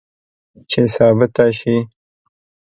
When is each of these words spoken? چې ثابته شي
چې 0.69 0.81
ثابته 0.95 1.45
شي 1.57 1.75